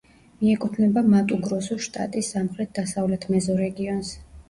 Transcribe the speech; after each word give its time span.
მიეკუთვნება 0.37 1.03
მატუ-გროსუს 1.15 1.85
შტატის 1.91 2.33
სამხრეთ-დასავლეთ 2.37 3.33
მეზორეგიონს. 3.37 4.15